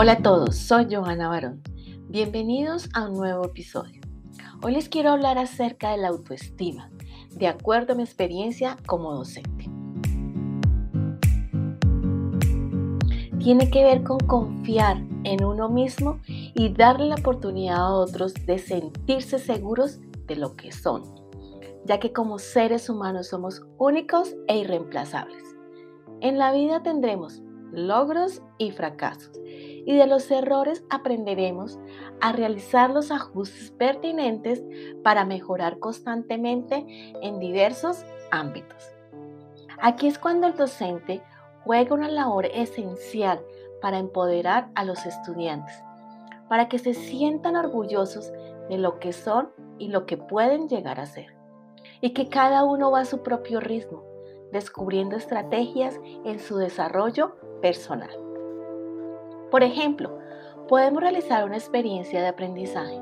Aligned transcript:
Hola 0.00 0.12
a 0.12 0.22
todos, 0.22 0.54
soy 0.54 0.94
Johanna 0.94 1.28
Barón. 1.28 1.60
Bienvenidos 2.08 2.88
a 2.94 3.08
un 3.08 3.14
nuevo 3.14 3.46
episodio. 3.46 4.00
Hoy 4.62 4.70
les 4.70 4.88
quiero 4.88 5.10
hablar 5.10 5.38
acerca 5.38 5.90
de 5.90 5.96
la 5.96 6.06
autoestima, 6.06 6.88
de 7.32 7.48
acuerdo 7.48 7.94
a 7.94 7.96
mi 7.96 8.04
experiencia 8.04 8.76
como 8.86 9.12
docente. 9.12 9.68
Tiene 13.40 13.68
que 13.72 13.82
ver 13.82 14.04
con 14.04 14.20
confiar 14.20 14.98
en 15.24 15.42
uno 15.42 15.68
mismo 15.68 16.20
y 16.28 16.72
darle 16.72 17.06
la 17.06 17.16
oportunidad 17.16 17.78
a 17.78 17.92
otros 17.92 18.34
de 18.34 18.58
sentirse 18.58 19.40
seguros 19.40 19.98
de 20.28 20.36
lo 20.36 20.54
que 20.54 20.70
son, 20.70 21.02
ya 21.86 21.98
que 21.98 22.12
como 22.12 22.38
seres 22.38 22.88
humanos 22.88 23.26
somos 23.26 23.66
únicos 23.78 24.36
e 24.46 24.58
irreemplazables. 24.58 25.42
En 26.20 26.38
la 26.38 26.52
vida 26.52 26.84
tendremos 26.84 27.42
logros 27.72 28.42
y 28.58 28.70
fracasos 28.70 29.38
y 29.88 29.96
de 29.96 30.06
los 30.06 30.30
errores 30.30 30.84
aprenderemos 30.90 31.78
a 32.20 32.32
realizar 32.32 32.90
los 32.90 33.10
ajustes 33.10 33.70
pertinentes 33.70 34.62
para 35.02 35.24
mejorar 35.24 35.78
constantemente 35.78 36.84
en 37.22 37.38
diversos 37.38 38.04
ámbitos. 38.30 38.92
Aquí 39.80 40.06
es 40.06 40.18
cuando 40.18 40.46
el 40.46 40.56
docente 40.56 41.22
juega 41.64 41.94
una 41.94 42.10
labor 42.10 42.44
esencial 42.52 43.40
para 43.80 43.98
empoderar 43.98 44.68
a 44.74 44.84
los 44.84 45.06
estudiantes, 45.06 45.82
para 46.50 46.68
que 46.68 46.78
se 46.78 46.92
sientan 46.92 47.56
orgullosos 47.56 48.30
de 48.68 48.76
lo 48.76 48.98
que 48.98 49.14
son 49.14 49.50
y 49.78 49.88
lo 49.88 50.04
que 50.04 50.18
pueden 50.18 50.68
llegar 50.68 51.00
a 51.00 51.06
ser, 51.06 51.34
y 52.02 52.10
que 52.10 52.28
cada 52.28 52.62
uno 52.64 52.90
va 52.90 53.00
a 53.00 53.04
su 53.06 53.22
propio 53.22 53.58
ritmo, 53.58 54.04
descubriendo 54.52 55.16
estrategias 55.16 55.98
en 56.26 56.40
su 56.40 56.58
desarrollo 56.58 57.36
personal. 57.60 58.10
Por 59.50 59.62
ejemplo, 59.62 60.18
podemos 60.68 61.02
realizar 61.02 61.44
una 61.44 61.56
experiencia 61.56 62.20
de 62.20 62.28
aprendizaje 62.28 63.00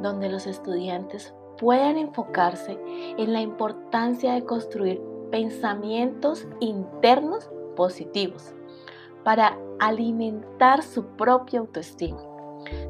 donde 0.00 0.28
los 0.28 0.46
estudiantes 0.46 1.34
puedan 1.58 1.98
enfocarse 1.98 2.78
en 3.18 3.32
la 3.32 3.40
importancia 3.40 4.32
de 4.32 4.44
construir 4.44 5.00
pensamientos 5.30 6.46
internos 6.60 7.50
positivos 7.76 8.54
para 9.24 9.58
alimentar 9.78 10.82
su 10.82 11.04
propia 11.16 11.60
autoestima, 11.60 12.20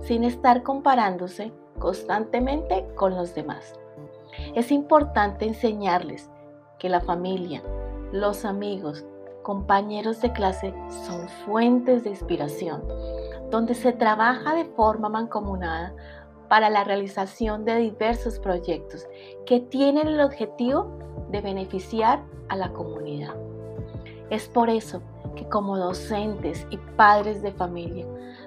sin 0.02 0.24
estar 0.24 0.62
comparándose 0.62 1.52
constantemente 1.78 2.86
con 2.94 3.16
los 3.16 3.34
demás. 3.34 3.74
Es 4.54 4.70
importante 4.70 5.46
enseñarles 5.46 6.30
que 6.78 6.88
la 6.88 7.00
familia, 7.00 7.62
los 8.12 8.44
amigos, 8.44 9.04
compañeros 9.42 10.20
de 10.20 10.32
clase 10.32 10.74
son 11.06 11.28
fuentes 11.44 12.04
de 12.04 12.10
inspiración, 12.10 12.82
donde 13.50 13.74
se 13.74 13.92
trabaja 13.92 14.54
de 14.54 14.64
forma 14.64 15.08
mancomunada 15.08 15.94
para 16.48 16.68
la 16.68 16.84
realización 16.84 17.64
de 17.64 17.76
diversos 17.76 18.38
proyectos 18.38 19.06
que 19.46 19.60
tienen 19.60 20.08
el 20.08 20.20
objetivo 20.20 20.98
de 21.30 21.40
beneficiar 21.40 22.22
a 22.48 22.56
la 22.56 22.72
comunidad. 22.72 23.34
Es 24.30 24.48
por 24.48 24.68
eso 24.68 25.00
que 25.36 25.48
como 25.48 25.78
docentes 25.78 26.66
y 26.70 26.76
padres 26.96 27.40
de 27.42 27.52
familia 27.52 28.06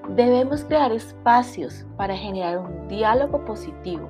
debemos 0.10 0.66
crear 0.66 0.92
espacios 0.92 1.86
para 1.98 2.16
generar 2.16 2.60
un 2.60 2.88
diálogo 2.88 3.44
positivo 3.46 4.10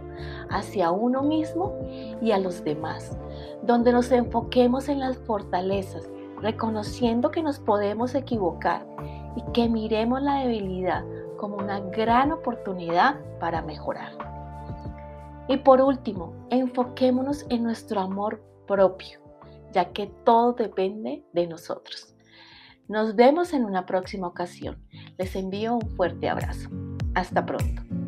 hacia 0.50 0.92
uno 0.92 1.22
mismo 1.22 1.74
y 2.22 2.32
a 2.32 2.40
los 2.40 2.64
demás, 2.64 3.18
donde 3.62 3.92
nos 3.92 4.12
enfoquemos 4.12 4.90
en 4.90 5.00
las 5.00 5.18
fortalezas 5.20 6.10
reconociendo 6.44 7.32
que 7.32 7.42
nos 7.42 7.58
podemos 7.60 8.14
equivocar 8.14 8.86
y 9.36 9.52
que 9.54 9.70
miremos 9.70 10.22
la 10.22 10.36
debilidad 10.42 11.04
como 11.38 11.56
una 11.58 11.80
gran 11.80 12.32
oportunidad 12.32 13.20
para 13.40 13.62
mejorar. 13.62 14.12
Y 15.48 15.58
por 15.58 15.82
último, 15.82 16.34
enfoquémonos 16.50 17.46
en 17.50 17.64
nuestro 17.64 18.02
amor 18.02 18.44
propio, 18.68 19.20
ya 19.72 19.92
que 19.92 20.08
todo 20.24 20.54
depende 20.54 21.26
de 21.34 21.48
nosotros. 21.48 22.16
Nos 22.88 23.16
vemos 23.16 23.54
en 23.54 23.66
una 23.66 23.86
próxima 23.86 24.28
ocasión. 24.28 24.78
Les 25.18 25.36
envío 25.36 25.76
un 25.76 25.90
fuerte 25.96 26.30
abrazo. 26.30 26.70
Hasta 27.16 27.46
pronto. 27.46 28.03